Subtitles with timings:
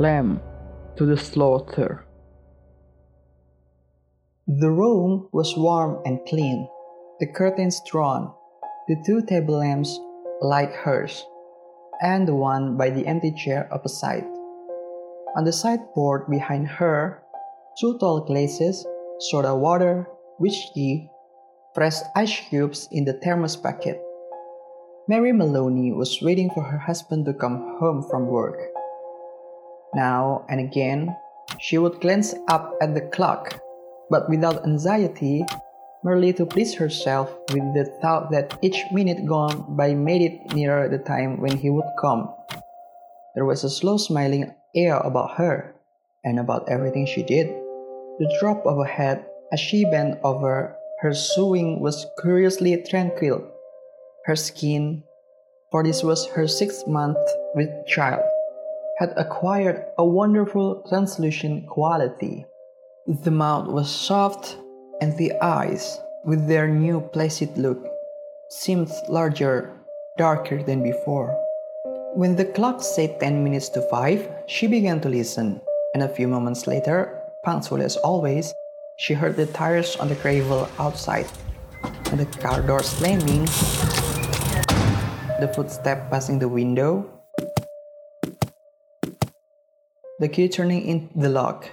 [0.00, 0.40] lamb
[0.96, 2.06] to the slaughter.
[4.48, 6.66] The room was warm and clean,
[7.20, 8.32] the curtains drawn,
[8.88, 10.00] the two table lamps
[10.40, 11.22] like hers,
[12.00, 14.24] and the one by the empty chair opposite.
[15.36, 17.22] On the sideboard behind her,
[17.78, 18.86] two tall glasses,
[19.28, 21.10] soda water, whiskey,
[21.74, 24.00] fresh ice cubes in the thermos bucket.
[25.08, 28.79] Mary Maloney was waiting for her husband to come home from work.
[29.94, 31.16] Now and again,
[31.58, 33.60] she would glance up at the clock,
[34.08, 35.44] but without anxiety,
[36.02, 40.88] merely to please herself with the thought that each minute gone by made it nearer
[40.88, 42.32] the time when he would come.
[43.34, 45.74] There was a slow smiling air about her
[46.24, 47.48] and about everything she did.
[48.18, 53.50] The drop of her head as she bent over her sewing was curiously tranquil.
[54.26, 55.02] Her skin,
[55.72, 57.18] for this was her sixth month
[57.54, 58.22] with child,
[59.00, 62.44] had acquired a wonderful translucent quality.
[63.06, 64.58] The mouth was soft,
[65.00, 67.82] and the eyes, with their new placid look,
[68.50, 69.72] seemed larger,
[70.18, 71.34] darker than before.
[72.14, 75.62] When the clock said ten minutes to five, she began to listen,
[75.94, 78.52] and a few moments later, punctual as always,
[78.98, 81.26] she heard the tires on the gravel outside,
[82.12, 83.46] and the car door slamming,
[85.40, 87.08] the footstep passing the window,
[90.20, 91.66] the key turning in the lock.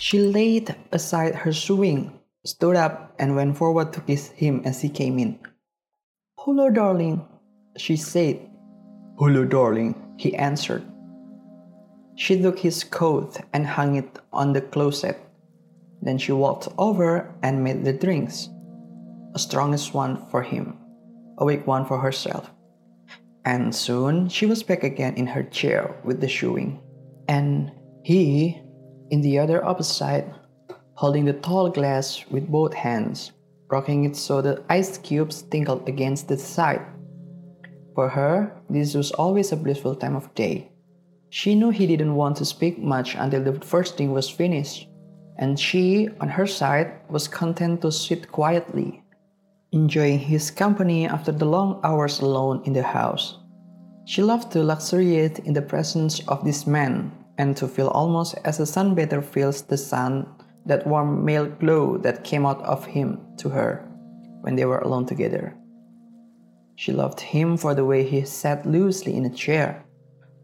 [0.00, 4.88] She laid aside her sewing, stood up, and went forward to kiss him as he
[4.88, 5.38] came in.
[6.38, 7.28] Hello, darling,
[7.76, 8.40] she said.
[9.18, 10.82] Hello, darling, he answered.
[12.16, 15.20] She took his coat and hung it on the closet.
[16.00, 18.48] Then she walked over and made the drinks,
[19.34, 20.78] a strongest one for him,
[21.36, 22.50] a weak one for herself.
[23.44, 26.80] And soon she was back again in her chair with the shoeing,
[27.28, 27.70] and
[28.02, 28.60] he
[29.10, 30.26] in the other opposite,
[30.94, 33.32] holding the tall glass with both hands,
[33.70, 36.84] rocking it so the ice cubes tinkled against the side.
[37.94, 40.70] For her, this was always a blissful time of day.
[41.30, 44.88] She knew he didn't want to speak much until the first thing was finished
[45.38, 49.02] and she, on her side, was content to sit quietly,
[49.72, 53.38] enjoying his company after the long hours alone in the house.
[54.04, 58.60] She loved to luxuriate in the presence of this man and to feel almost as
[58.60, 60.26] a sunbather feels the sun,
[60.66, 63.88] that warm male glow that came out of him to her
[64.42, 65.56] when they were alone together.
[66.76, 69.84] She loved him for the way he sat loosely in a chair,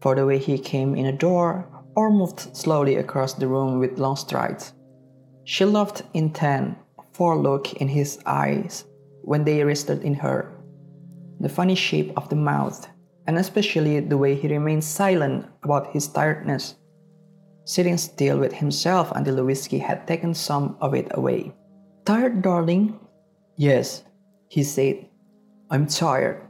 [0.01, 3.99] for the way he came in a door or moved slowly across the room with
[3.99, 4.73] long strides.
[5.45, 6.79] She loved intent,
[7.13, 8.85] for look in his eyes
[9.23, 10.51] when they rested in her,
[11.39, 12.89] the funny shape of the mouth,
[13.27, 16.75] and especially the way he remained silent about his tiredness,
[17.65, 21.53] sitting still with himself until the whiskey had taken some of it away.
[22.05, 22.99] Tired, darling?
[23.57, 24.05] Yes,
[24.49, 25.09] he said.
[25.71, 26.43] I'm tired.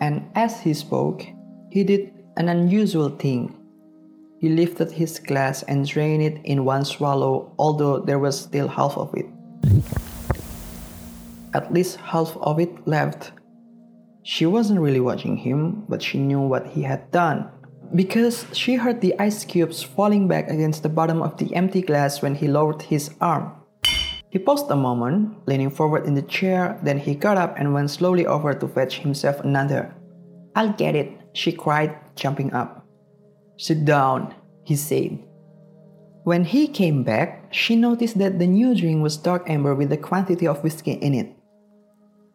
[0.00, 1.24] And as he spoke,
[1.70, 3.54] he did an unusual thing.
[4.40, 8.96] He lifted his glass and drained it in one swallow, although there was still half
[8.96, 9.26] of it.
[11.54, 13.32] At least half of it left.
[14.22, 17.48] She wasn't really watching him, but she knew what he had done.
[17.94, 22.22] Because she heard the ice cubes falling back against the bottom of the empty glass
[22.22, 23.52] when he lowered his arm.
[24.30, 27.90] He paused a moment, leaning forward in the chair, then he got up and went
[27.90, 29.94] slowly over to fetch himself another.
[30.56, 32.84] I'll get it, she cried, jumping up.
[33.58, 34.34] Sit down,
[34.64, 35.22] he said.
[36.24, 39.96] When he came back, she noticed that the new drink was dark amber with a
[39.96, 41.30] quantity of whiskey in it.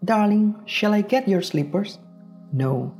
[0.05, 1.99] Darling, shall I get your slippers?
[2.53, 2.95] No.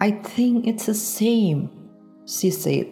[0.00, 1.70] I think it's the same,
[2.26, 2.86] she said.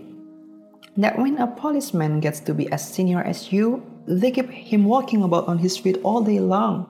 [0.97, 5.23] That when a policeman gets to be as senior as you, they keep him walking
[5.23, 6.87] about on his feet all day long.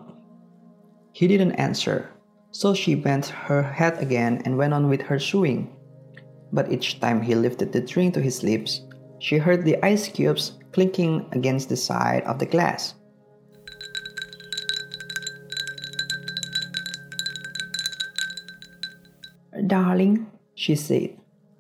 [1.13, 2.11] He didn't answer,
[2.51, 5.77] so she bent her head again and went on with her sewing
[6.53, 8.83] but each time he lifted the drink to his lips,
[9.19, 12.95] she heard the ice cubes clinking against the side of the glass.
[19.67, 21.17] Darling, she said,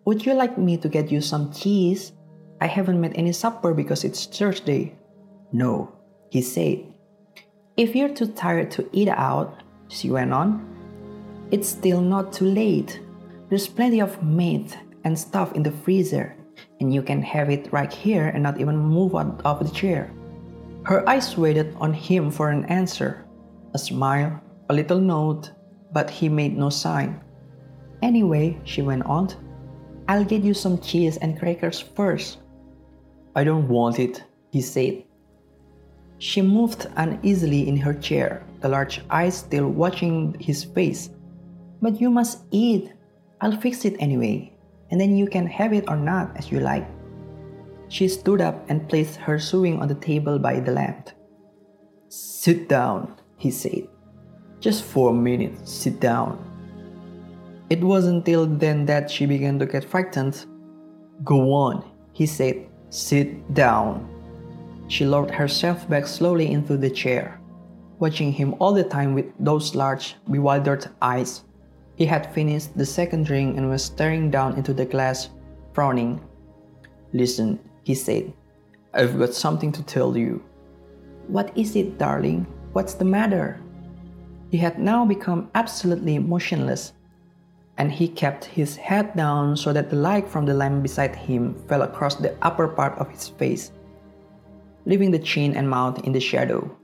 [0.07, 2.13] would you like me to get you some cheese?
[2.61, 4.95] I haven't made any supper because it's Thursday.
[5.53, 5.93] No,
[6.31, 6.85] he said.
[7.77, 10.65] If you're too tired to eat out, she went on,
[11.51, 13.01] it's still not too late.
[13.51, 16.37] There's plenty of meat and stuff in the freezer,
[16.81, 20.11] and you can have it right here and not even move out of the chair.
[20.85, 23.27] Her eyes waited on him for an answer
[23.75, 25.51] a smile, a little note,
[25.93, 27.21] but he made no sign.
[28.03, 29.29] Anyway, she went on,
[30.09, 32.39] I'll get you some cheese and crackers first.
[33.35, 34.23] I don't want it,
[34.53, 35.05] he said.
[36.19, 41.11] She moved uneasily in her chair, the large eyes still watching his face.
[41.83, 42.93] But you must eat.
[43.41, 44.53] I'll fix it anyway,
[44.91, 46.89] and then you can have it or not as you like.
[47.89, 51.11] She stood up and placed her sewing on the table by the lamp.
[52.09, 53.89] Sit down, he said.
[54.61, 56.46] Just for a minute, sit down.
[57.69, 60.47] It wasn't till then that she began to get frightened.
[61.25, 62.67] Go on, he said.
[62.91, 64.09] Sit down.
[64.89, 67.41] She lowered herself back slowly into the chair,
[67.99, 71.43] watching him all the time with those large, bewildered eyes.
[71.97, 75.31] He had finished the second drink and was staring down into the glass,
[75.73, 76.21] frowning.
[77.13, 78.33] Listen, he said.
[78.95, 80.43] I've got something to tell you.
[81.27, 82.47] What is it, darling?
[82.73, 83.61] What's the matter?
[84.51, 86.93] He had now become absolutely motionless,
[87.79, 91.55] and he kept his head down so that the light from the lamp beside him
[91.69, 93.73] fell across the upper part of his face
[94.87, 96.75] leaving the chin and mouth in the shadow.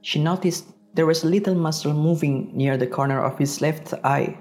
[0.00, 4.38] She noticed there was a little muscle moving near the corner of his left eye.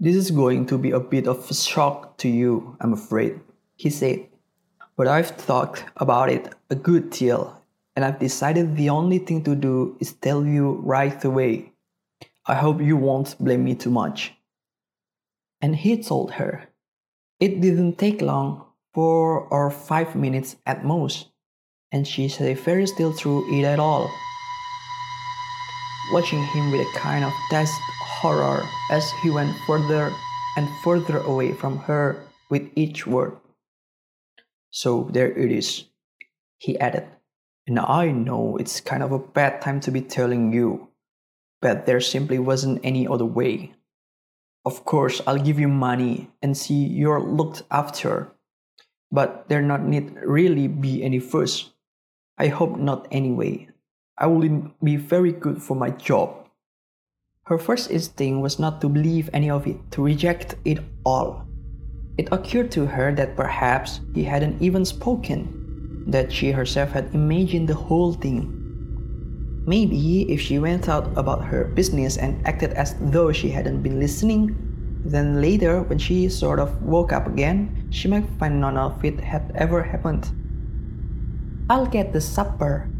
[0.00, 3.40] This is going to be a bit of a shock to you, I'm afraid,
[3.76, 4.26] he said.
[4.96, 7.60] But I've thought about it a good deal,
[7.96, 11.72] and I've decided the only thing to do is tell you right away.
[12.46, 14.34] I hope you won't blame me too much.
[15.62, 16.68] And he told her.
[17.40, 21.28] It didn't take long four or five minutes at most,
[21.90, 24.10] and she sat very still through it at all,
[26.12, 27.72] watching him with a kind of dazed
[28.20, 30.12] horror as he went further
[30.56, 33.36] and further away from her with each word.
[34.70, 35.84] So there it is,
[36.58, 37.06] he added.
[37.66, 40.88] And I know it's kind of a bad time to be telling you,
[41.64, 43.72] but there simply wasn't any other way.
[44.68, 48.34] Of course, I'll give you money and see you're looked after
[49.14, 51.70] but there not need really be any fuss.
[52.36, 53.68] I hope not anyway.
[54.18, 56.50] I will be very good for my job.
[57.46, 61.46] Her first instinct was not to believe any of it, to reject it all.
[62.18, 67.68] It occurred to her that perhaps he hadn't even spoken, that she herself had imagined
[67.68, 68.63] the whole thing.
[69.66, 73.98] Maybe if she went out about her business and acted as though she hadn't been
[73.98, 74.54] listening,
[75.04, 79.20] then later, when she sort of woke up again, she might find none of it
[79.20, 80.28] had ever happened.
[81.68, 82.90] I'll get the supper.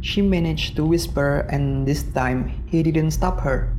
[0.00, 3.74] She managed to whisper, and this time he didn't stop her.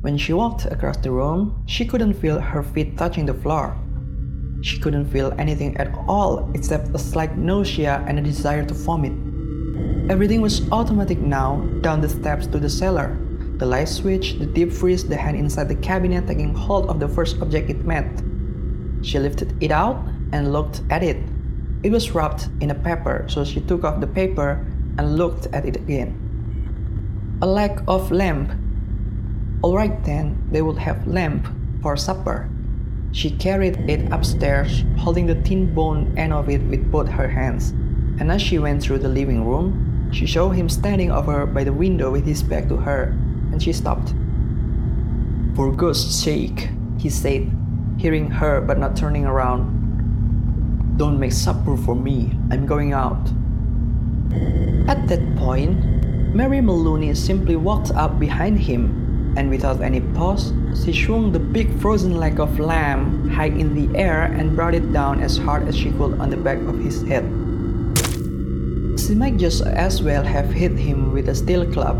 [0.00, 3.76] When she walked across the room, she couldn't feel her feet touching the floor.
[4.62, 9.12] She couldn't feel anything at all except a slight nausea and a desire to vomit.
[10.10, 13.16] Everything was automatic now, down the steps to the cellar.
[13.58, 17.06] The light switch, the deep freeze, the hand inside the cabinet taking hold of the
[17.06, 18.20] first object it met.
[19.02, 21.18] She lifted it out and looked at it.
[21.84, 24.66] It was wrapped in a paper, so she took off the paper
[24.98, 27.38] and looked at it again.
[27.40, 28.50] A lack of lamp.
[29.62, 31.46] Alright then, they would have lamp
[31.82, 32.50] for supper.
[33.12, 37.70] She carried it upstairs, holding the thin bone end of it with both her hands.
[38.18, 41.72] And as she went through the living room, she saw him standing over by the
[41.72, 43.14] window with his back to her
[43.52, 44.14] and she stopped.
[45.54, 47.50] For God's sake, he said,
[47.98, 50.96] hearing her but not turning around.
[50.96, 53.28] Don't make supper for me, I'm going out.
[54.88, 55.84] At that point,
[56.34, 60.52] Mary Maloney simply walked up behind him, and without any pause,
[60.84, 64.92] she swung the big frozen leg of lamb high in the air and brought it
[64.92, 67.24] down as hard as she could on the back of his head.
[69.10, 71.98] She might just as well have hit him with a steel club,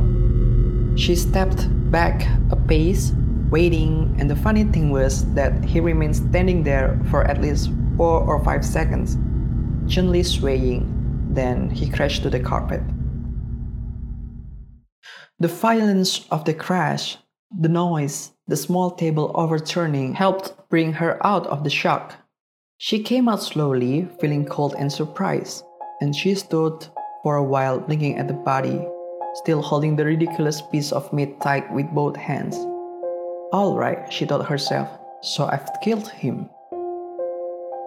[0.96, 3.10] she stepped back a pace,
[3.50, 8.20] waiting, and the funny thing was that he remained standing there for at least four
[8.20, 9.18] or five seconds,
[9.86, 10.86] gently swaying.
[11.34, 12.80] Then he crashed to the carpet.
[15.40, 17.18] The violence of the crash,
[17.50, 22.14] the noise, the small table overturning helped bring her out of the shock.
[22.78, 25.64] She came out slowly, feeling cold and surprised,
[26.00, 26.86] and she stood
[27.22, 28.84] for a while blinking at the body
[29.34, 32.56] still holding the ridiculous piece of meat tight with both hands.
[33.52, 34.88] All right, she thought herself,
[35.22, 36.48] so I've killed him.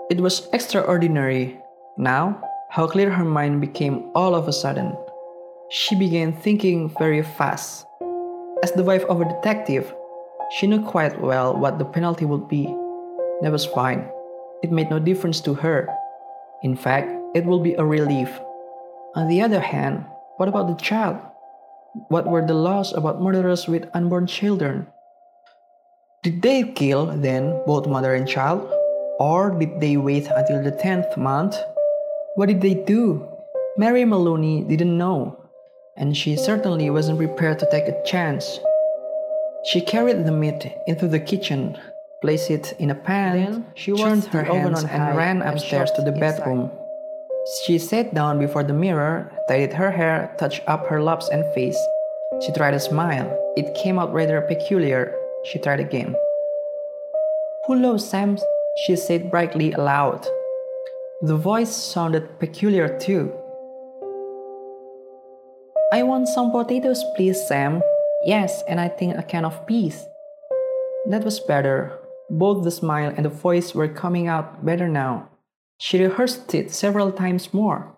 [0.10, 1.60] It was extraordinary.
[1.98, 4.96] Now, how clear her mind became all of a sudden.
[5.70, 7.86] She began thinking very fast.
[8.64, 9.94] As the wife of a detective,
[10.52, 12.66] she knew quite well what the penalty would be.
[13.42, 14.08] That was fine.
[14.62, 15.90] It made no difference to her.
[16.62, 18.30] In fact, it will be a relief.
[19.16, 20.06] On the other hand,
[20.38, 21.18] what about the child?
[22.10, 24.88] What were the laws about murderers with unborn children?
[26.24, 28.66] Did they kill then both mother and child?
[29.20, 31.56] Or did they wait until the 10th month?
[32.34, 33.30] What did they do?
[33.78, 35.38] Mary Maloney didn't know,
[35.96, 38.60] and she certainly wasn't prepared to take a chance.
[39.66, 41.78] She carried the meat into the kitchen,
[42.22, 46.12] placed it in a pan, then she turned her hands and ran upstairs to the
[46.12, 46.72] bedroom.
[47.66, 51.78] She sat down before the mirror, tidied her hair, touched up her lips and face.
[52.46, 53.28] She tried a smile.
[53.58, 55.16] It came out rather peculiar.
[55.46, 56.16] She tried again.
[57.66, 58.38] Hello, Sam,
[58.86, 60.26] she said brightly aloud.
[61.22, 63.32] The voice sounded peculiar too.
[65.92, 67.82] I want some potatoes, please, Sam,
[68.26, 70.08] Yes, and I think a can of peas.
[71.10, 72.00] That was better.
[72.30, 75.28] Both the smile and the voice were coming out better now.
[75.78, 77.94] She rehearsed it several times more.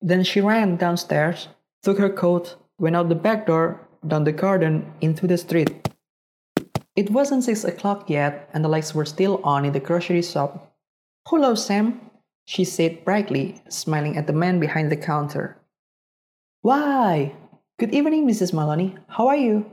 [0.00, 1.48] Then she ran downstairs,
[1.82, 5.88] took her coat, went out the back door, down the garden, into the street.
[6.96, 10.74] It wasn't six o'clock yet, and the lights were still on in the grocery shop.
[11.26, 12.00] Hello, Sam,
[12.46, 15.56] she said brightly, smiling at the man behind the counter.
[16.62, 17.34] Why,
[17.80, 18.52] Good evening, Mrs.
[18.52, 18.94] Maloney.
[19.08, 19.64] How are you?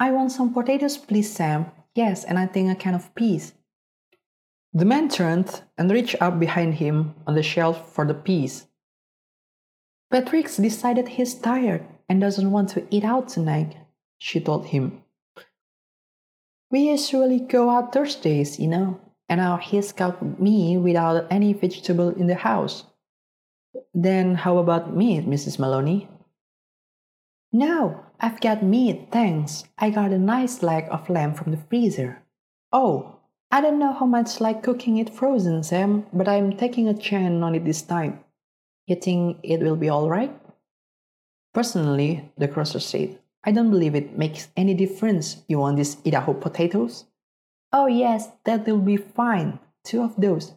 [0.00, 1.66] I want some potatoes, please, Sam.
[1.94, 3.52] Yes, and I think a can of peas.
[4.72, 8.66] The man turned and reached up behind him on the shelf for the peas.
[10.10, 13.76] Patrick's decided he's tired and doesn't want to eat out tonight,
[14.18, 15.02] she told him.
[16.70, 22.10] We usually go out Thursdays, you know, and now he's got me without any vegetable
[22.10, 22.84] in the house.
[23.94, 25.58] Then how about meat, Mrs.
[25.58, 26.08] Maloney?
[27.52, 29.64] No, I've got meat, thanks.
[29.78, 32.22] I got a nice leg of lamb from the freezer.
[32.72, 33.17] Oh,
[33.50, 37.42] I don't know how much like cooking it frozen, Sam, but I'm taking a chance
[37.42, 38.20] on it this time.
[38.86, 40.38] You think it will be alright?
[41.54, 45.42] Personally, the grocer said, I don't believe it makes any difference.
[45.48, 47.06] You want these Idaho potatoes?
[47.72, 49.58] Oh, yes, that will be fine.
[49.82, 50.52] Two of those.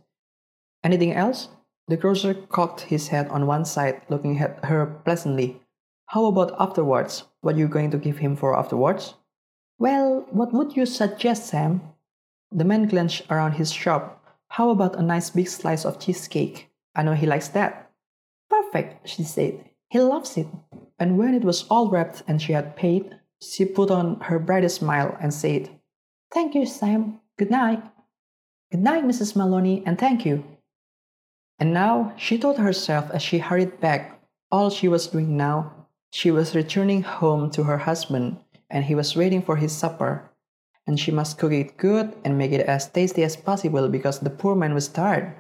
[0.83, 1.48] Anything else?
[1.88, 5.62] The grocer cocked his head on one side, looking at her pleasantly.
[6.07, 7.24] How about afterwards?
[7.39, 9.13] What are you going to give him for afterwards?
[9.79, 11.81] Well, what would you suggest, Sam?
[12.51, 14.24] The man glanced around his shop.
[14.50, 16.70] How about a nice big slice of cheesecake?
[16.96, 17.91] I know he likes that.
[18.50, 19.65] Perfect, she said.
[19.89, 20.48] He loves it.
[21.00, 24.77] And when it was all wrapped and she had paid, she put on her brightest
[24.77, 25.70] smile and said,
[26.34, 27.20] Thank you, Sam.
[27.38, 27.84] Good night.
[28.72, 29.36] Good night, Mrs.
[29.36, 30.43] Maloney, and thank you.
[31.60, 35.81] And now, she told herself as she hurried back, all she was doing now
[36.12, 38.38] she was returning home to her husband,
[38.70, 40.29] and he was waiting for his supper.
[40.91, 44.29] And she must cook it good and make it as tasty as possible because the
[44.29, 45.33] poor man was tired.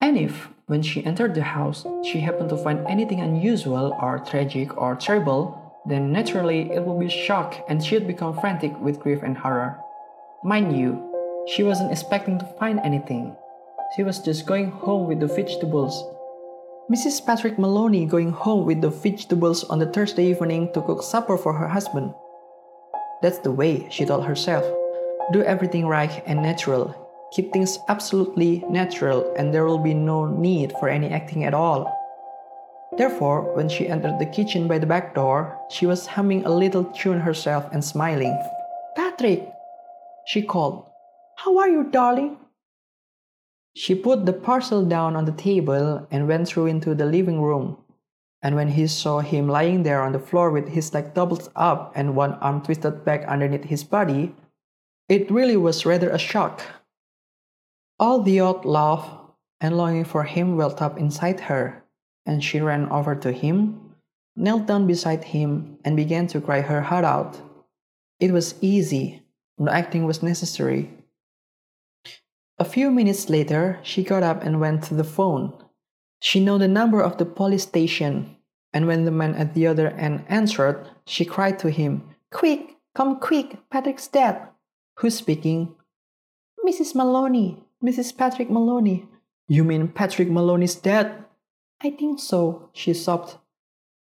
[0.00, 4.74] And if, when she entered the house, she happened to find anything unusual or tragic
[4.80, 9.36] or terrible, then naturally it would be shock and she'd become frantic with grief and
[9.36, 9.76] horror.
[10.42, 10.96] Mind you,
[11.46, 13.36] she wasn't expecting to find anything.
[13.94, 16.02] She was just going home with the vegetables
[16.90, 17.24] Mrs.
[17.24, 21.52] Patrick Maloney going home with the vegetables on the Thursday evening to cook supper for
[21.52, 22.12] her husband.
[23.22, 24.64] That's the way, she told herself.
[25.32, 26.96] Do everything right and natural.
[27.32, 31.86] Keep things absolutely natural, and there will be no need for any acting at all.
[32.96, 36.84] Therefore, when she entered the kitchen by the back door, she was humming a little
[36.84, 38.36] tune herself and smiling.
[38.96, 39.48] Patrick!
[40.26, 40.86] She called.
[41.36, 42.38] How are you, darling?
[43.74, 47.76] She put the parcel down on the table and went through into the living room.
[48.42, 51.92] And when he saw him lying there on the floor with his leg doubled up
[51.94, 54.34] and one arm twisted back underneath his body,
[55.08, 56.62] it really was rather a shock.
[57.98, 59.04] All the odd love
[59.60, 61.84] and longing for him welled up inside her,
[62.24, 63.94] and she ran over to him,
[64.36, 67.38] knelt down beside him, and began to cry her heart out.
[68.20, 69.22] It was easy,
[69.58, 70.90] no acting was necessary.
[72.58, 75.52] A few minutes later, she got up and went to the phone.
[76.20, 78.36] She knew the number of the police station,
[78.72, 83.18] and when the man at the other end answered, she cried to him, Quick, come
[83.18, 84.40] quick, Patrick's dead.
[84.98, 85.74] Who's speaking?
[86.64, 86.94] Mrs.
[86.94, 88.16] Maloney, Mrs.
[88.16, 89.08] Patrick Maloney.
[89.48, 91.24] You mean Patrick Maloney's dead?
[91.82, 93.38] I think so, she sobbed.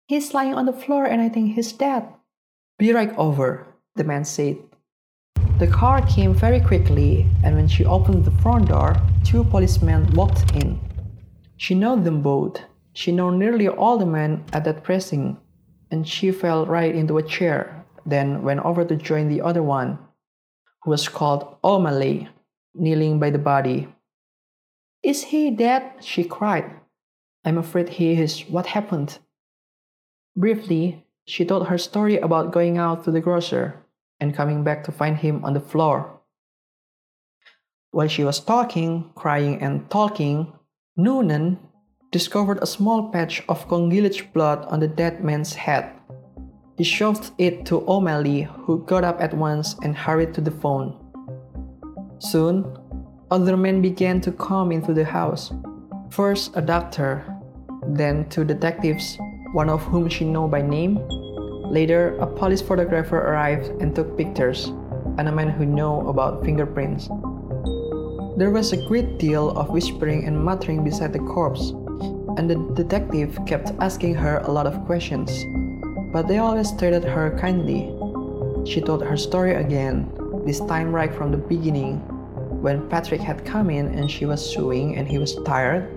[0.06, 2.06] He's lying on the floor and I think he's dead.
[2.78, 3.66] Be right over,
[3.96, 4.58] the man said.
[5.58, 10.52] The car came very quickly, and when she opened the front door, two policemen walked
[10.54, 10.78] in.
[11.62, 12.60] She knew them both.
[12.92, 15.38] She knew nearly all the men at that pressing,
[15.92, 20.00] and she fell right into a chair, then went over to join the other one,
[20.82, 22.28] who was called O'Malley,
[22.74, 23.86] kneeling by the body.
[25.04, 25.84] Is he dead?
[26.00, 26.68] she cried.
[27.44, 28.40] I'm afraid he is.
[28.48, 29.20] What happened?
[30.34, 33.86] Briefly, she told her story about going out to the grocer
[34.18, 36.22] and coming back to find him on the floor.
[37.92, 40.54] While she was talking, crying, and talking,
[40.94, 41.58] Noonan
[42.10, 45.90] discovered a small patch of congealed blood on the dead man's head.
[46.76, 51.00] He shoved it to O'Malley, who got up at once and hurried to the phone.
[52.18, 52.76] Soon,
[53.30, 55.50] other men began to come into the house.
[56.10, 57.24] First, a doctor,
[57.86, 59.16] then two detectives,
[59.54, 61.00] one of whom she knew by name.
[61.72, 64.66] Later, a police photographer arrived and took pictures,
[65.16, 67.08] and a man who knew about fingerprints.
[68.36, 71.70] There was a great deal of whispering and muttering beside the corpse,
[72.36, 75.44] and the detective kept asking her a lot of questions
[76.12, 77.90] but they always treated her kindly.
[78.70, 80.12] She told her story again,
[80.44, 81.96] this time right from the beginning,
[82.60, 85.88] when Patrick had come in and she was sewing and he was tired,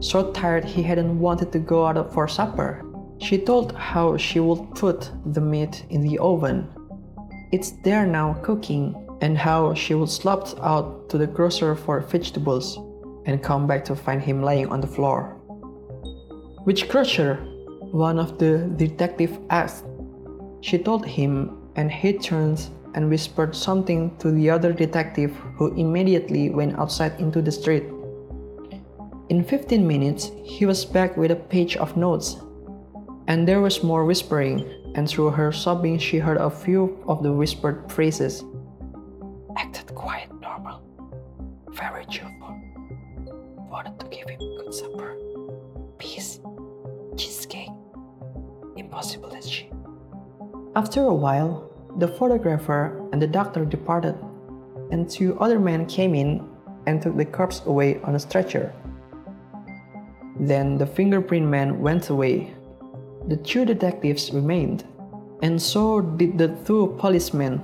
[0.00, 2.84] so tired he hadn't wanted to go out for supper.
[3.18, 6.68] She told how she would put the meat in the oven.
[7.52, 12.78] It's there now cooking, and how she would slop out to the grocer for vegetables
[13.26, 15.36] and come back to find him lying on the floor.
[16.64, 17.46] Which grocer?
[17.90, 19.84] one of the detectives asked.
[20.60, 26.50] She told him, and he turned and whispered something to the other detective, who immediately
[26.50, 27.84] went outside into the street.
[29.28, 32.36] In 15 minutes, he was back with a page of notes,
[33.28, 37.32] and there was more whispering, and through her sobbing, she heard a few of the
[37.32, 38.44] whispered phrases.
[49.40, 49.70] She.
[50.76, 54.14] After a while, the photographer and the doctor departed,
[54.90, 56.46] and two other men came in
[56.86, 58.72] and took the corpse away on a stretcher.
[60.38, 62.54] Then the fingerprint man went away.
[63.28, 64.84] The two detectives remained,
[65.42, 67.60] and so did the two policemen.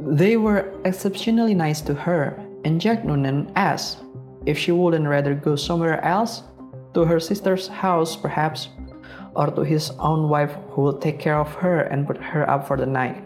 [0.00, 3.98] They were exceptionally nice to her, and Jack Noonan asked
[4.46, 6.42] if she wouldn't rather go somewhere else,
[6.94, 8.68] to her sister's house perhaps,
[9.34, 12.66] or to his own wife who will take care of her and put her up
[12.66, 13.22] for the night.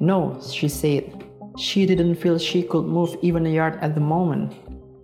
[0.00, 1.24] No, she said.
[1.58, 4.54] She didn't feel she could move even a yard at the moment.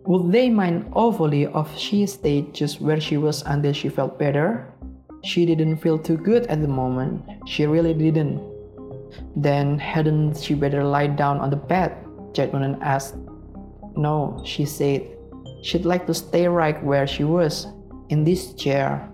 [0.06, 4.72] Would they mind awfully if she stayed just where she was until she felt better?
[5.24, 7.24] She didn't feel too good at the moment.
[7.46, 8.40] She really didn't.
[9.34, 11.96] Then hadn't she better lie down on the bed?
[12.32, 13.16] Jack Noonan asked.
[13.96, 15.02] No, she said.
[15.62, 17.66] She'd like to stay right where she was,
[18.08, 19.10] in this chair.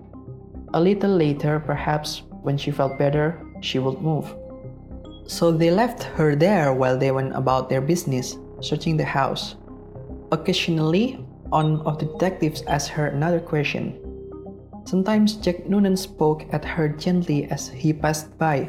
[0.74, 4.34] A little later, perhaps when she felt better, she would move.
[5.26, 9.56] So they left her there while they went about their business, searching the house.
[10.32, 11.20] Occasionally,
[11.52, 14.00] one of the detectives asked her another question.
[14.84, 18.68] Sometimes Jack Noonan spoke at her gently as he passed by.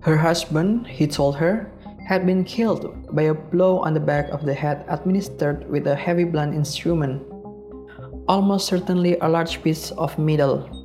[0.00, 1.70] Her husband, he told her,
[2.08, 5.94] had been killed by a blow on the back of the head administered with a
[5.94, 7.22] heavy blunt instrument,
[8.26, 10.79] almost certainly a large piece of metal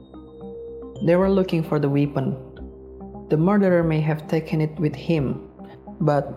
[1.04, 2.38] they were looking for the weapon.
[3.30, 5.50] The murderer may have taken it with him,
[6.00, 6.34] but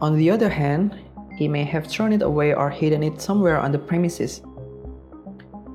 [0.00, 0.94] on the other hand,
[1.36, 4.42] he may have thrown it away or hidden it somewhere on the premises.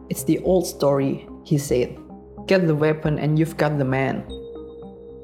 [0.10, 1.98] It's the old story, he said.
[2.48, 4.26] Get the weapon and you've got the man.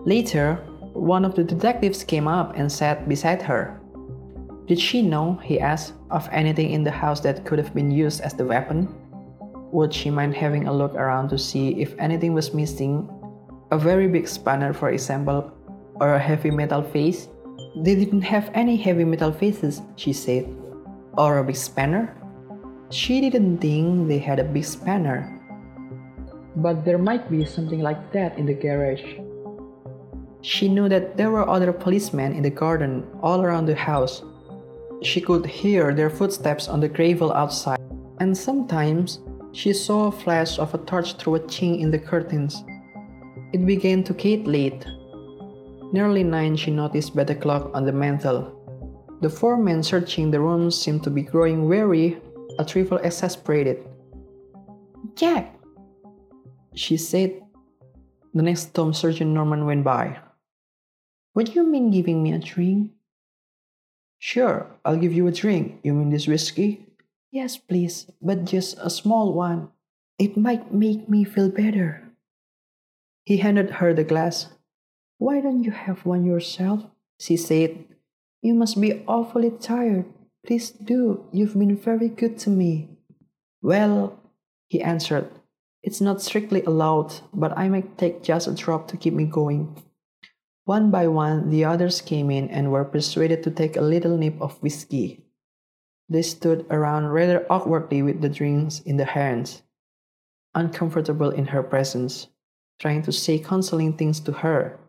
[0.05, 0.55] Later,
[0.93, 3.79] one of the detectives came up and sat beside her.
[4.67, 8.21] Did she know, he asked, of anything in the house that could have been used
[8.21, 8.87] as the weapon?
[9.71, 13.09] Would she mind having a look around to see if anything was missing?
[13.71, 15.51] A very big spanner, for example,
[15.95, 17.27] or a heavy metal face?
[17.75, 20.47] They didn't have any heavy metal faces, she said.
[21.17, 22.15] Or a big spanner?
[22.89, 25.33] She didn't think they had a big spanner.
[26.55, 29.03] But there might be something like that in the garage.
[30.41, 34.23] She knew that there were other policemen in the garden all around the house.
[35.01, 37.81] She could hear their footsteps on the gravel outside,
[38.19, 39.19] and sometimes
[39.57, 42.63] she saw a flash of a torch through a chink in the curtains.
[43.53, 44.85] It began to get late.
[45.91, 48.53] Nearly nine, she noticed by the clock on the mantel.
[49.21, 52.21] The four men searching the room seemed to be growing weary,
[52.59, 53.83] a trifle exasperated.
[55.15, 55.55] Jack,
[56.75, 57.41] she said.
[58.35, 60.19] The next time Sergeant Noonan went by.
[61.33, 62.91] What do you mean giving me a drink?
[64.19, 65.79] Sure, I'll give you a drink.
[65.81, 66.86] You mean this whiskey?
[67.31, 69.69] Yes, please, but just a small one.
[70.17, 72.09] It might make me feel better.
[73.25, 74.47] He handed her the glass.
[75.17, 76.85] Why don't you have one yourself?
[77.19, 77.85] She said.
[78.41, 80.05] You must be awfully tired.
[80.45, 81.25] Please do.
[81.33, 82.89] You've been very good to me.
[83.61, 84.19] Well,
[84.67, 85.29] he answered,
[85.83, 89.83] it's not strictly allowed, but I might take just a drop to keep me going.
[90.65, 94.41] One by one, the others came in and were persuaded to take a little nip
[94.41, 95.26] of whiskey.
[96.09, 99.63] They stood around rather awkwardly with the drinks in their hands,
[100.55, 102.27] uncomfortable in her presence,
[102.79, 104.79] trying to say consoling things to her.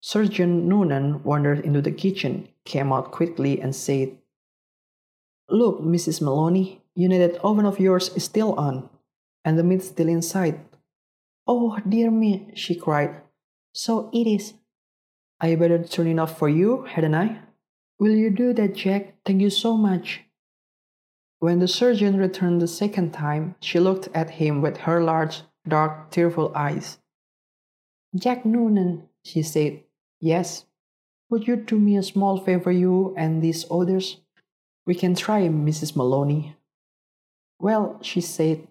[0.00, 4.16] Sergeant Noonan wandered into the kitchen, came out quickly, and said,
[5.48, 6.20] Look, Mrs.
[6.20, 8.90] Maloney, you know that oven of yours is still on,
[9.44, 10.60] and the meat's still inside.
[11.46, 13.22] Oh, dear me, she cried.
[13.72, 14.54] So it is.
[15.40, 17.38] I better turn it off for you, hadn't I?
[17.98, 19.14] Will you do that, Jack?
[19.24, 20.27] Thank you so much.
[21.40, 26.10] When the sergeant returned the second time, she looked at him with her large, dark,
[26.10, 26.98] tearful eyes.
[28.16, 29.84] Jack Noonan, she said.
[30.20, 30.64] Yes.
[31.30, 34.16] Would you do me a small favor, you and these others?
[34.86, 35.94] We can try, Mrs.
[35.94, 36.56] Maloney.
[37.60, 38.66] Well, she said,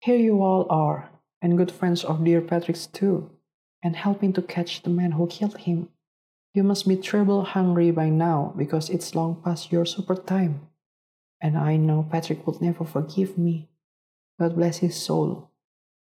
[0.00, 3.30] here you all are, and good friends of dear Patrick's too
[3.84, 5.90] and helping to catch the man who killed him.
[6.54, 10.68] You must be terrible hungry by now because it's long past your supper time.
[11.40, 13.68] And I know Patrick would never forgive me.
[14.38, 15.50] God bless his soul.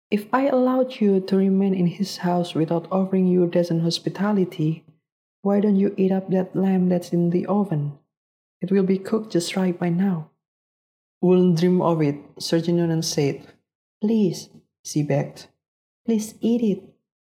[0.09, 4.85] If I allowed you to remain in his house without offering you decent hospitality,
[5.41, 7.97] why don't you eat up that lamb that's in the oven?
[8.61, 10.29] It will be cooked just right by now.
[11.21, 13.45] Wouldn't dream of it, Sergeant Noonan said.
[14.01, 14.49] Please,
[14.83, 15.47] she begged.
[16.05, 16.83] Please eat it.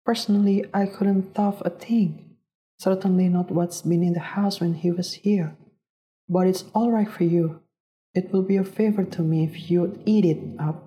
[0.04, 2.36] Personally, I couldn't thought a thing.
[2.78, 5.56] Certainly not what's been in the house when he was here.
[6.28, 7.60] But it's all right for you.
[8.14, 10.84] It will be a favor to me if you'd eat it up.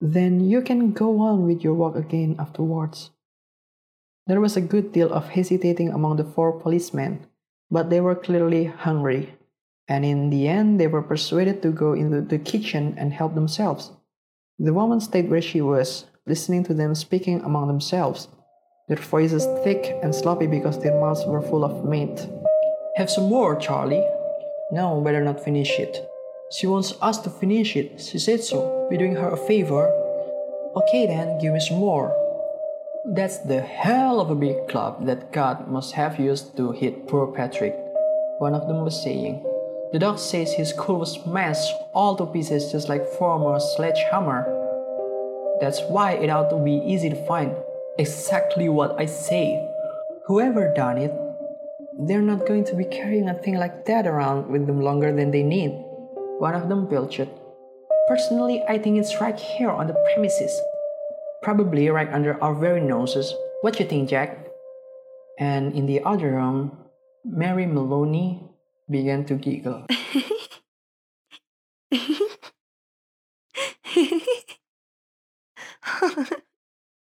[0.00, 3.10] Then you can go on with your work again afterwards.
[4.26, 7.26] There was a good deal of hesitating among the four policemen,
[7.70, 9.34] but they were clearly hungry,
[9.88, 13.90] and in the end they were persuaded to go into the kitchen and help themselves.
[14.58, 18.28] The woman stayed where she was, listening to them speaking among themselves,
[18.86, 22.28] their voices thick and sloppy because their mouths were full of meat.
[22.96, 24.06] Have some more, Charlie.
[24.72, 26.08] No, better not finish it.
[26.50, 28.00] She wants us to finish it.
[28.00, 28.86] She said so.
[28.90, 29.90] Be doing her a favor.
[30.76, 32.14] Okay then, give me some more.
[33.04, 37.26] That's the hell of a big club that God must have used to hit poor
[37.26, 37.76] Patrick,
[38.38, 39.44] one of them was saying.
[39.92, 44.42] The dog says his skull was smashed all to pieces just like former sledgehammer.
[45.60, 47.54] That's why it ought to be easy to find
[47.98, 49.68] exactly what I say.
[50.26, 51.12] Whoever done it,
[52.00, 55.30] they're not going to be carrying a thing like that around with them longer than
[55.30, 55.70] they need.
[56.38, 57.28] One of them belched.
[58.08, 60.52] Personally, I think it's right here on the premises.
[61.42, 63.32] Probably right under our very noses.
[63.62, 64.46] What you think, Jack?
[65.38, 66.76] And in the other room,
[67.24, 68.42] Mary Maloney
[68.90, 69.86] began to giggle.